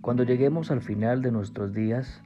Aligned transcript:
Cuando 0.00 0.22
lleguemos 0.22 0.70
al 0.70 0.80
final 0.80 1.20
de 1.20 1.30
nuestros 1.30 1.74
días, 1.74 2.22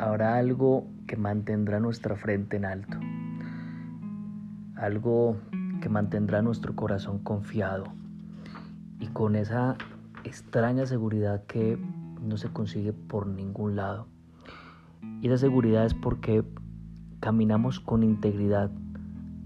habrá 0.00 0.36
algo 0.36 0.88
que 1.06 1.16
mantendrá 1.16 1.78
nuestra 1.78 2.16
frente 2.16 2.56
en 2.56 2.64
alto, 2.64 2.98
algo 4.74 5.36
que 5.80 5.88
mantendrá 5.88 6.42
nuestro 6.42 6.74
corazón 6.74 7.20
confiado. 7.20 7.84
Y 8.98 9.06
con 9.06 9.36
esa 9.36 9.76
extraña 10.24 10.86
seguridad 10.86 11.44
que 11.46 11.78
no 12.20 12.36
se 12.36 12.48
consigue 12.48 12.92
por 12.92 13.28
ningún 13.28 13.76
lado. 13.76 14.08
Y 15.20 15.28
esa 15.28 15.38
seguridad 15.38 15.86
es 15.86 15.94
porque 15.94 16.42
caminamos 17.20 17.78
con 17.78 18.02
integridad 18.02 18.72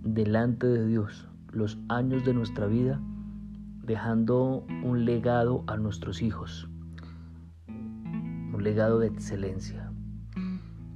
delante 0.02 0.66
de 0.66 0.87
Dios 0.87 1.28
los 1.52 1.78
años 1.91 2.24
de 2.24 2.32
nuestra 2.32 2.66
vida, 2.66 2.98
dejando 3.84 4.64
un 4.82 5.05
legado 5.05 5.64
a 5.66 5.77
nuestros 5.77 6.23
hijos, 6.23 6.70
legado 8.60 8.98
de 8.98 9.09
excelencia. 9.09 9.91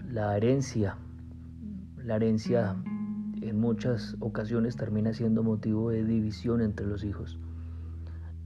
La 0.08 0.36
herencia, 0.36 0.96
la 1.96 2.16
herencia 2.16 2.76
en 3.40 3.60
muchas 3.60 4.16
ocasiones 4.20 4.76
termina 4.76 5.12
siendo 5.12 5.42
motivo 5.42 5.90
de 5.90 6.04
división 6.04 6.60
entre 6.60 6.86
los 6.86 7.04
hijos. 7.04 7.38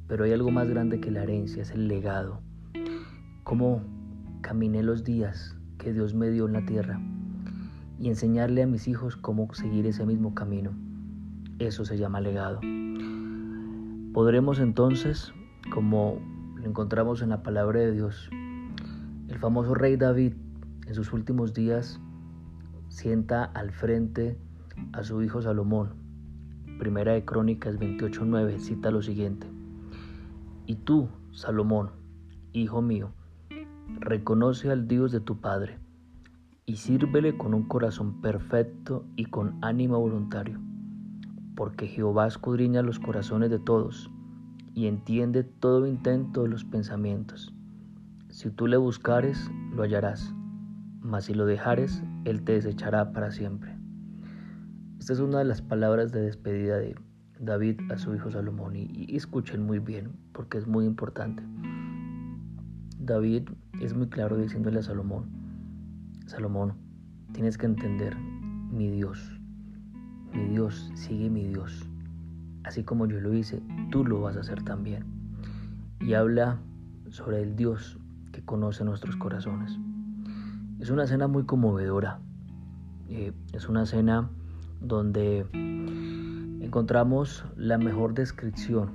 Pero 0.06 0.24
hay 0.24 0.32
algo 0.32 0.50
más 0.50 0.68
grande 0.68 1.00
que 1.00 1.10
la 1.10 1.22
herencia, 1.22 1.62
es 1.62 1.70
el 1.70 1.88
legado. 1.88 2.40
Cómo 3.44 3.82
caminé 4.40 4.82
los 4.82 5.04
días 5.04 5.56
que 5.78 5.92
Dios 5.92 6.14
me 6.14 6.30
dio 6.30 6.46
en 6.46 6.54
la 6.54 6.64
tierra 6.64 7.00
y 7.98 8.08
enseñarle 8.08 8.62
a 8.62 8.66
mis 8.66 8.88
hijos 8.88 9.16
cómo 9.16 9.52
seguir 9.52 9.86
ese 9.86 10.06
mismo 10.06 10.34
camino. 10.34 10.70
Eso 11.58 11.84
se 11.84 11.98
llama 11.98 12.20
legado. 12.20 12.60
Podremos 14.12 14.60
entonces, 14.60 15.32
como 15.72 16.20
lo 16.56 16.64
encontramos 16.64 17.20
en 17.22 17.30
la 17.30 17.42
palabra 17.42 17.80
de 17.80 17.92
Dios, 17.92 18.30
el 19.28 19.38
famoso 19.38 19.74
rey 19.74 19.96
David 19.96 20.32
en 20.86 20.94
sus 20.94 21.12
últimos 21.12 21.52
días 21.52 22.00
sienta 22.88 23.44
al 23.44 23.70
frente 23.72 24.38
a 24.92 25.02
su 25.02 25.22
hijo 25.22 25.42
Salomón. 25.42 25.90
Primera 26.78 27.12
de 27.12 27.24
Crónicas 27.24 27.78
28.9 27.78 28.58
cita 28.58 28.90
lo 28.90 29.02
siguiente. 29.02 29.46
Y 30.66 30.76
tú, 30.76 31.08
Salomón, 31.32 31.90
hijo 32.52 32.80
mío, 32.80 33.12
reconoce 34.00 34.70
al 34.70 34.88
Dios 34.88 35.12
de 35.12 35.20
tu 35.20 35.40
Padre 35.40 35.78
y 36.64 36.76
sírvele 36.76 37.36
con 37.36 37.52
un 37.52 37.64
corazón 37.64 38.20
perfecto 38.22 39.04
y 39.16 39.26
con 39.26 39.58
ánimo 39.62 39.98
voluntario, 39.98 40.58
porque 41.54 41.86
Jehová 41.86 42.26
escudriña 42.26 42.82
los 42.82 42.98
corazones 42.98 43.50
de 43.50 43.58
todos 43.58 44.10
y 44.74 44.86
entiende 44.86 45.44
todo 45.44 45.86
intento 45.86 46.42
de 46.44 46.48
los 46.48 46.64
pensamientos. 46.64 47.52
Si 48.38 48.50
tú 48.50 48.68
le 48.68 48.76
buscares, 48.76 49.50
lo 49.74 49.82
hallarás, 49.82 50.32
mas 51.00 51.24
si 51.24 51.34
lo 51.34 51.44
dejares, 51.44 52.04
él 52.24 52.44
te 52.44 52.52
desechará 52.52 53.10
para 53.10 53.32
siempre. 53.32 53.76
Esta 55.00 55.14
es 55.14 55.18
una 55.18 55.38
de 55.38 55.44
las 55.44 55.60
palabras 55.60 56.12
de 56.12 56.20
despedida 56.20 56.76
de 56.76 56.94
David 57.40 57.80
a 57.90 57.98
su 57.98 58.14
hijo 58.14 58.30
Salomón 58.30 58.76
y, 58.76 59.16
escuchen 59.16 59.66
muy 59.66 59.80
bien 59.80 60.12
porque 60.32 60.56
es 60.56 60.68
muy 60.68 60.84
importante. 60.84 61.42
David 63.00 63.48
es 63.80 63.96
muy 63.96 64.06
claro 64.06 64.36
diciéndole 64.36 64.78
a 64.78 64.82
Salomón, 64.84 65.24
Salomón, 66.26 66.74
tienes 67.32 67.58
que 67.58 67.66
entender, 67.66 68.16
mi 68.70 68.88
Dios, 68.88 69.32
mi 70.32 70.44
Dios, 70.44 70.92
sigue 70.94 71.28
mi 71.28 71.48
Dios. 71.48 71.90
Así 72.62 72.84
como 72.84 73.04
yo 73.06 73.20
lo 73.20 73.34
hice, 73.34 73.60
tú 73.90 74.04
lo 74.04 74.20
vas 74.20 74.36
a 74.36 74.40
hacer 74.42 74.62
también. 74.62 75.02
Y 76.00 76.14
habla 76.14 76.60
sobre 77.10 77.42
el 77.42 77.56
Dios 77.56 77.98
conoce 78.44 78.84
nuestros 78.84 79.16
corazones. 79.16 79.78
Es 80.80 80.90
una 80.90 81.06
cena 81.06 81.26
muy 81.26 81.44
conmovedora. 81.44 82.20
Eh, 83.08 83.32
es 83.52 83.68
una 83.68 83.86
cena 83.86 84.30
donde 84.80 85.46
encontramos 86.60 87.44
la 87.56 87.78
mejor 87.78 88.14
descripción 88.14 88.90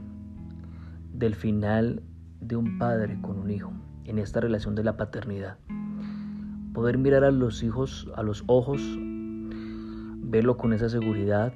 del 1.13 1.35
final 1.35 2.03
de 2.40 2.56
un 2.56 2.78
padre 2.78 3.19
con 3.22 3.40
un 3.40 3.51
hijo 3.51 3.73
en 4.06 4.19
esta 4.19 4.40
relación 4.40 4.75
de 4.75 4.84
la 4.84 4.97
paternidad. 4.97 5.57
Poder 6.73 6.97
mirar 6.97 7.23
a 7.23 7.31
los 7.31 7.63
hijos 7.63 8.09
a 8.16 8.23
los 8.23 8.44
ojos, 8.47 8.81
verlo 9.00 10.57
con 10.57 10.73
esa 10.73 10.90
seguridad 10.90 11.53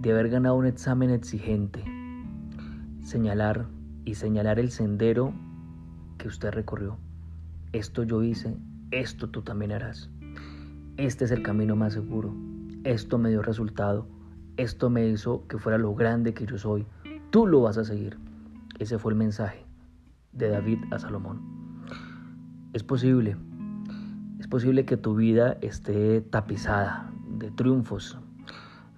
de 0.00 0.12
haber 0.12 0.28
ganado 0.28 0.56
un 0.56 0.66
examen 0.66 1.10
exigente, 1.10 1.84
señalar 3.02 3.66
y 4.04 4.14
señalar 4.14 4.58
el 4.58 4.70
sendero 4.70 5.34
que 6.26 6.30
usted 6.30 6.50
recorrió. 6.50 6.98
Esto 7.72 8.02
yo 8.02 8.20
hice, 8.20 8.56
esto 8.90 9.28
tú 9.28 9.42
también 9.42 9.70
harás. 9.70 10.10
Este 10.96 11.24
es 11.24 11.30
el 11.30 11.40
camino 11.44 11.76
más 11.76 11.92
seguro, 11.92 12.34
esto 12.82 13.16
me 13.16 13.28
dio 13.28 13.42
resultado, 13.42 14.08
esto 14.56 14.90
me 14.90 15.06
hizo 15.06 15.46
que 15.46 15.56
fuera 15.56 15.78
lo 15.78 15.94
grande 15.94 16.34
que 16.34 16.44
yo 16.44 16.58
soy, 16.58 16.84
tú 17.30 17.46
lo 17.46 17.60
vas 17.60 17.78
a 17.78 17.84
seguir. 17.84 18.18
Ese 18.80 18.98
fue 18.98 19.12
el 19.12 19.18
mensaje 19.18 19.64
de 20.32 20.48
David 20.48 20.78
a 20.90 20.98
Salomón. 20.98 21.42
Es 22.72 22.82
posible, 22.82 23.36
es 24.40 24.48
posible 24.48 24.84
que 24.84 24.96
tu 24.96 25.14
vida 25.14 25.58
esté 25.60 26.22
tapizada 26.22 27.08
de 27.38 27.52
triunfos 27.52 28.18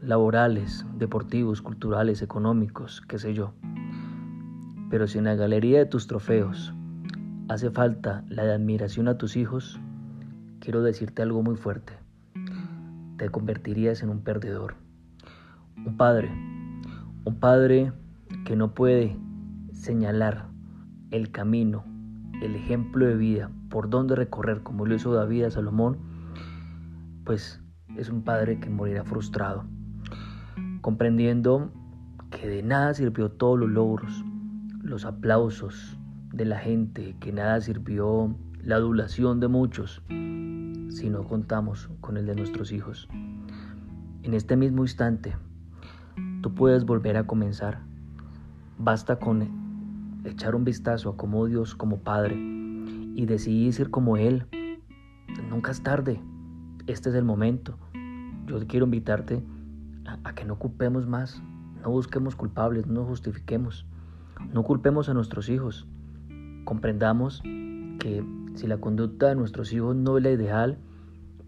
laborales, 0.01 0.87
deportivos, 0.97 1.61
culturales, 1.61 2.23
económicos, 2.23 3.03
qué 3.03 3.19
sé 3.19 3.35
yo. 3.35 3.53
Pero 4.89 5.07
si 5.07 5.19
en 5.19 5.25
la 5.25 5.35
galería 5.35 5.81
de 5.81 5.87
tus 5.87 6.07
trofeos 6.07 6.73
hace 7.49 7.71
falta 7.71 8.25
la 8.29 8.45
de 8.45 8.53
admiración 8.53 9.09
a 9.09 9.19
tus 9.19 9.37
hijos, 9.37 9.81
quiero 10.61 10.83
decirte 10.83 11.23
algo 11.23 11.43
muy 11.43 11.57
fuerte 11.57 11.95
te 13.19 13.29
convertirías 13.31 14.03
en 14.03 14.11
un 14.11 14.21
perdedor. 14.21 14.77
Un 15.85 15.97
padre, 15.97 16.31
un 17.25 17.37
padre 17.39 17.93
que 18.47 18.57
no 18.57 18.75
puede 18.75 19.17
señalar 19.73 20.47
el 21.11 21.31
camino, 21.31 21.85
el 22.41 22.55
ejemplo 22.55 23.07
de 23.07 23.17
vida, 23.17 23.51
por 23.69 23.91
dónde 23.91 24.15
recorrer, 24.15 24.63
como 24.63 24.87
lo 24.87 24.95
hizo 24.95 25.13
David 25.13 25.45
a 25.45 25.51
Salomón, 25.51 25.99
pues 27.25 27.61
es 27.97 28.09
un 28.09 28.23
padre 28.23 28.61
que 28.61 28.71
morirá 28.71 29.05
frustrado, 29.05 29.65
comprendiendo 30.81 31.73
que 32.31 32.49
de 32.49 32.63
nada 32.63 32.95
sirvió 32.95 33.31
todos 33.33 33.59
los 33.59 33.69
logros, 33.69 34.25
los 34.81 35.05
aplausos 35.05 35.98
de 36.39 36.45
la 36.45 36.59
gente, 36.61 37.17
que 37.19 37.33
nada 37.33 37.61
sirvió 37.61 38.33
la 38.63 38.77
adulación 38.77 39.41
de 39.41 39.49
muchos, 39.49 40.03
si 40.09 41.11
no 41.11 41.25
contamos 41.25 41.91
con 42.01 42.17
el 42.17 42.27
de 42.27 42.37
nuestros 42.37 42.71
hijos. 42.71 43.09
En 44.23 44.35
este 44.35 44.57
mismo 44.57 44.83
instante, 44.83 45.37
tú 46.41 46.55
puedes 46.55 46.85
volver 46.85 47.17
a 47.17 47.27
comenzar. 47.27 47.81
Basta 48.79 49.19
con 49.19 50.21
echar 50.25 50.55
un 50.55 50.63
vistazo 50.63 51.11
a 51.11 51.17
cómo 51.17 51.45
Dios 51.47 51.75
como 51.75 51.99
Padre 51.99 52.37
y 52.37 53.27
decidir 53.27 53.73
ser 53.73 53.91
como 53.91 54.17
Él. 54.17 54.47
Nunca 55.51 55.73
es 55.73 55.83
tarde. 55.83 56.23
Este 56.87 57.09
es 57.09 57.17
el 57.17 57.25
momento. 57.25 57.77
Yo 58.47 58.65
quiero 58.69 58.85
invitarte 58.87 59.43
a, 60.07 60.21
a 60.23 60.35
que 60.37 60.45
no 60.45 60.57
culpemos 60.57 61.05
más, 61.05 61.43
no 61.83 61.91
busquemos 61.91 62.37
culpables, 62.37 62.87
no 62.87 63.05
justifiquemos, 63.05 63.87
no 64.53 64.63
culpemos 64.63 65.09
a 65.09 65.15
nuestros 65.15 65.49
hijos. 65.49 65.89
Comprendamos 66.69 67.41
que 67.99 68.23
si 68.55 68.67
la 68.67 68.77
conducta 68.77 69.29
de 69.29 69.37
nuestros 69.37 69.73
hijos 69.73 69.97
no 69.97 70.19
es 70.19 70.23
la 70.23 70.33
ideal, 70.33 70.77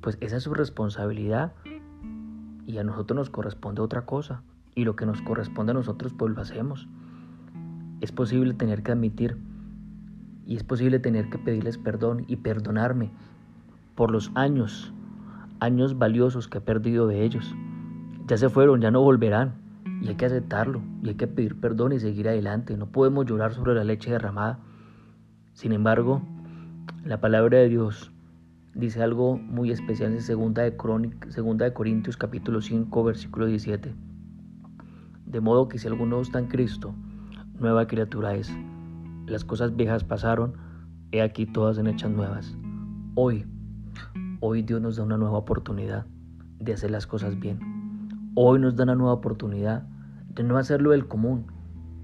pues 0.01 0.17
esa 0.23 0.39
es 0.39 0.45
su 0.45 0.55
responsabilidad 0.55 1.53
y 2.67 2.79
a 2.79 2.85
nosotros 2.85 3.19
nos 3.19 3.29
corresponde 3.29 3.83
otra 3.83 4.07
cosa. 4.07 4.41
Y 4.75 4.85
lo 4.85 4.97
que 4.97 5.05
nos 5.05 5.21
corresponde 5.21 5.73
a 5.73 5.75
nosotros, 5.75 6.15
pues 6.17 6.35
lo 6.35 6.41
hacemos. 6.41 6.89
Es 8.01 8.13
posible 8.13 8.55
tener 8.55 8.83
que 8.83 8.93
admitir 8.93 9.37
y 10.47 10.57
es 10.57 10.65
posible 10.65 11.01
tener 11.01 11.29
que 11.29 11.37
pedirles 11.37 11.77
perdón 11.77 12.25
y 12.27 12.37
perdonarme 12.37 13.11
por 13.97 14.11
los 14.11 14.31
años, 14.35 14.95
años 15.61 15.99
valiosos 15.99 16.49
que 16.49 16.57
he 16.57 16.63
perdido 16.63 17.07
de 17.07 17.25
ellos. 17.25 17.55
Ya 18.27 18.39
se 18.39 18.49
fueron, 18.49 18.81
ya 18.81 18.91
no 18.91 19.03
volverán. 19.03 19.53
Y 20.01 20.09
hay 20.09 20.15
que 20.15 20.25
aceptarlo, 20.25 20.81
y 21.03 21.11
hay 21.11 21.17
que 21.17 21.27
pedir 21.27 21.61
perdón 21.61 21.93
y 21.93 22.01
seguir 22.01 22.27
adelante. 22.27 22.75
No 22.79 22.87
podemos 22.87 23.27
llorar 23.27 23.53
sobre 23.53 23.75
la 23.75 23.85
leche 23.85 24.11
derramada. 24.11 24.61
Sin 25.53 25.73
embargo, 25.73 26.23
la 27.05 27.21
palabra 27.21 27.59
de 27.59 27.69
Dios 27.69 28.13
dice 28.75 29.03
algo 29.03 29.37
muy 29.37 29.71
especial 29.71 30.13
en 30.13 30.23
segunda 30.23 30.63
de, 30.63 30.77
segunda 31.29 31.65
de 31.65 31.73
Corintios 31.73 32.17
capítulo 32.17 32.61
5 32.61 33.05
versículo 33.05 33.47
17. 33.47 33.95
De 35.27 35.41
modo 35.41 35.69
que 35.69 35.79
si 35.79 35.89
alguno 35.89 36.21
está 36.21 36.39
en 36.39 36.47
Cristo, 36.47 36.95
nueva 37.59 37.87
criatura 37.87 38.35
es. 38.35 38.53
Las 39.27 39.45
cosas 39.45 39.77
viejas 39.77 40.03
pasaron, 40.05 40.55
he 41.13 41.23
aquí 41.23 41.47
todas 41.47 41.79
en 41.79 41.87
hechas 41.87 42.11
nuevas. 42.11 42.57
Hoy, 43.15 43.45
hoy 44.41 44.63
Dios 44.63 44.81
nos 44.81 44.97
da 44.97 45.05
una 45.05 45.19
nueva 45.19 45.39
oportunidad 45.39 46.07
de 46.59 46.73
hacer 46.73 46.91
las 46.91 47.07
cosas 47.07 47.39
bien. 47.39 47.59
Hoy 48.35 48.61
nos 48.61 48.77
da 48.77 48.85
una 48.85 48.95
nueva 48.95 49.15
oportunidad 49.15 49.87
de 50.35 50.43
no 50.43 50.59
hacerlo 50.59 50.91
del 50.91 51.07
común, 51.09 51.47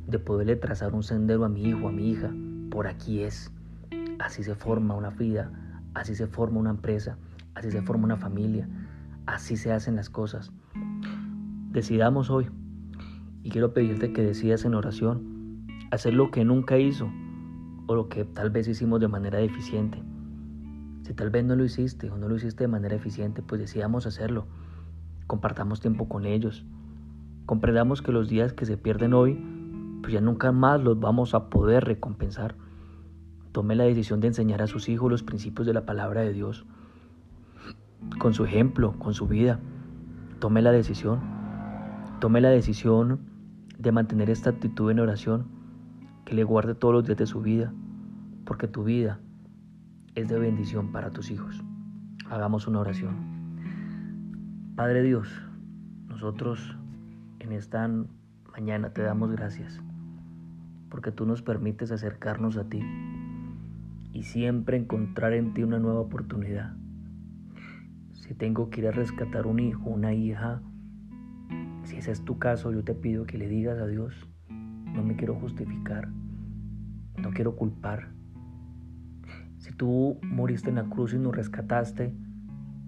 de 0.07 0.19
poderle 0.19 0.57
trazar 0.57 0.95
un 0.95 1.03
sendero 1.03 1.45
a 1.45 1.49
mi 1.49 1.65
hijo, 1.65 1.89
a 1.89 1.93
mi 1.93 2.11
hija. 2.11 2.33
Por 2.71 2.87
aquí 2.87 3.23
es 3.23 3.53
Así 4.19 4.43
se 4.43 4.55
forma 4.55 4.95
una 4.95 5.11
vida, 5.11 5.51
así 5.95 6.15
se 6.15 6.27
forma 6.27 6.59
una 6.59 6.71
empresa, 6.71 7.19
así 7.55 7.71
se 7.71 7.83
forma 7.83 8.05
una 8.05 8.17
familia, 8.17 8.67
así 9.27 9.57
se 9.57 9.73
hacen 9.73 9.97
las 9.97 10.09
cosas. 10.09 10.53
Decidamos 11.71 12.31
hoy, 12.31 12.49
y 13.43 13.51
quiero 13.51 13.75
pedirte 13.75 14.13
que 14.13 14.23
decidas 14.23 14.65
en 14.65 14.75
oración 14.75 15.67
hacer 15.91 16.15
lo 16.15 16.31
que 16.31 16.45
nunca 16.45 16.79
hizo 16.79 17.11
o 17.87 17.95
lo 17.95 18.09
que 18.09 18.25
tal 18.25 18.51
vez 18.51 18.69
hicimos 18.69 19.01
de 19.01 19.09
manera 19.09 19.39
deficiente. 19.39 20.03
Si 21.03 21.13
tal 21.13 21.31
vez 21.31 21.45
no 21.45 21.55
lo 21.55 21.65
hiciste 21.65 22.11
o 22.11 22.17
no 22.17 22.29
lo 22.29 22.37
hiciste 22.37 22.65
de 22.65 22.69
manera 22.69 22.97
eficiente, 22.97 23.43
pues 23.43 23.61
decidamos 23.61 24.07
hacerlo. 24.07 24.47
Compartamos 25.27 25.81
tiempo 25.81 26.09
con 26.09 26.25
ellos. 26.25 26.65
Comprendamos 27.45 28.03
que 28.03 28.13
los 28.13 28.29
días 28.29 28.55
que 28.55 28.65
se 28.65 28.77
pierden 28.77 29.13
hoy, 29.13 29.39
pues 30.07 30.15
ya 30.15 30.21
nunca 30.21 30.53
más 30.53 30.81
los 30.81 31.01
vamos 31.01 31.35
a 31.35 31.51
poder 31.51 31.83
recompensar. 31.83 32.55
Tome 33.51 33.75
la 33.75 33.83
decisión 33.83 34.21
de 34.21 34.29
enseñar 34.29 34.63
a 34.63 34.69
sus 34.69 34.89
hijos 34.89 35.11
los 35.11 35.25
principios 35.25 35.67
de 35.67 35.75
la 35.75 35.85
palabra 35.85 36.21
de 36.21 36.33
Dios. 36.33 36.65
Con 38.21 38.33
su 38.33 38.45
ejemplo, 38.45 38.93
con 39.01 39.15
su 39.15 39.27
vida. 39.27 39.59
Tome 40.39 40.63
la 40.63 40.71
decisión. 40.71 41.19
Tome 42.21 42.41
la 42.41 42.51
decisión 42.51 43.19
de 43.79 43.91
mantener 43.91 44.31
esta 44.31 44.51
actitud 44.51 44.93
en 44.93 45.01
oración 45.01 45.49
que 46.25 46.37
le 46.37 46.45
guarde 46.45 46.77
todos 46.77 46.95
los 46.95 47.05
días 47.05 47.19
de 47.19 47.27
su 47.27 47.41
vida, 47.41 47.73
porque 48.45 48.69
tu 48.69 48.85
vida 48.85 49.19
es 50.15 50.29
de 50.29 50.39
bendición 50.39 50.93
para 50.93 51.11
tus 51.11 51.33
hijos. 51.33 51.65
Hagamos 52.31 52.69
una 52.69 52.79
oración. 52.79 53.17
Padre 54.77 55.03
Dios, 55.03 55.29
nosotros 56.07 56.77
en 57.41 57.51
esta 57.51 57.91
mañana 58.53 58.91
te 58.91 59.03
damos 59.03 59.33
gracias 59.33 59.83
porque 60.91 61.13
tú 61.13 61.27
nos 61.27 61.43
permites 61.43 61.91
acercarnos 61.93 62.57
a 62.57 62.69
ti 62.69 62.81
y 64.13 64.23
siempre 64.23 64.77
encontrar 64.77 65.33
en 65.33 65.55
ti 65.55 65.63
una 65.63 65.79
nueva 65.79 66.01
oportunidad. 66.01 66.77
Si 68.13 68.35
tengo 68.35 68.71
que 68.71 68.81
ir 68.81 68.89
a 68.89 68.93
rescatar 68.93 69.47
un 69.47 69.61
hijo, 69.61 69.89
una 69.91 70.15
hija, 70.15 70.63
si 71.85 71.97
ese 71.97 72.13
es 72.13 72.25
tu 72.25 72.39
caso, 72.39 72.73
yo 72.73 72.83
te 72.83 72.95
pido 72.95 73.27
que 73.27 73.39
le 73.39 73.49
digas 73.49 73.79
a 73.79 73.87
Dios, 73.87 74.29
no 74.49 75.03
me 75.03 75.17
quiero 75.17 75.35
justificar, 75.35 76.09
no 77.19 77.31
quiero 77.31 77.57
culpar, 77.57 78.17
si 79.67 79.73
tú 79.73 80.21
moriste 80.23 80.69
en 80.69 80.77
la 80.77 80.85
cruz 80.85 81.13
y 81.13 81.19
nos 81.19 81.35
rescataste, 81.35 82.15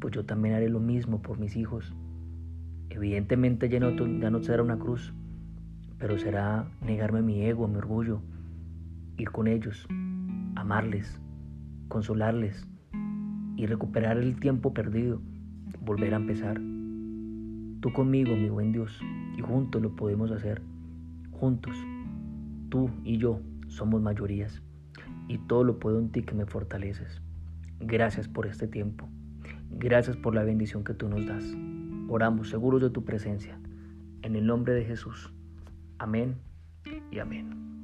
pues 0.01 0.15
yo 0.15 0.25
también 0.25 0.55
haré 0.55 0.69
lo 0.69 0.79
mismo 0.79 1.23
por 1.23 1.39
mis 1.39 1.57
hijos. 1.57 1.93
Evidentemente 2.89 3.69
ya 3.69 3.81
no, 3.81 3.91
ya 4.21 4.31
no 4.31 4.41
será 4.45 4.63
una 4.63 4.79
cruz, 4.79 5.13
pero 5.99 6.19
será 6.19 6.67
negarme 6.81 7.23
mi 7.23 7.45
ego, 7.45 7.67
mi 7.69 7.77
orgullo, 7.77 8.21
ir 9.17 9.31
con 9.31 9.49
ellos, 9.49 9.87
amarles, 10.55 11.21
consolarles 11.89 12.69
y 13.57 13.67
recuperar 13.67 14.19
el 14.19 14.39
tiempo 14.39 14.73
perdido, 14.73 15.21
volver 15.85 16.15
a 16.15 16.19
empezar. 16.19 16.61
Tú 17.81 17.93
conmigo, 17.93 18.35
mi 18.37 18.49
buen 18.49 18.73
Dios, 18.73 19.01
y 19.37 19.41
juntos 19.41 19.83
lo 19.83 19.95
podemos 19.97 20.31
hacer. 20.31 20.63
Juntos, 21.33 21.77
tú 22.69 22.91
y 23.05 23.19
yo 23.19 23.41
somos 23.69 24.01
mayorías 24.01 24.63
y 25.29 25.39
todo 25.39 25.65
lo 25.65 25.79
puedo 25.79 25.99
en 25.99 26.11
ti 26.11 26.23
que 26.23 26.35
me 26.35 26.47
fortaleces. 26.47 27.21
Gracias 27.81 28.29
por 28.29 28.47
este 28.47 28.67
tiempo. 28.67 29.09
Gracias 29.71 30.17
por 30.17 30.35
la 30.35 30.43
bendición 30.43 30.83
que 30.83 30.95
tú 30.95 31.09
nos 31.09 31.27
das. 31.27 31.45
Oramos 32.09 32.49
seguros 32.49 32.81
de 32.83 32.91
tu 32.91 33.05
presencia. 33.05 33.59
En 34.23 34.35
el 34.35 34.47
nombre 34.47 34.73
de 34.75 34.85
Jesús. 34.85 35.33
Amén 35.99 36.37
y 37.11 37.19
amén. 37.19 37.78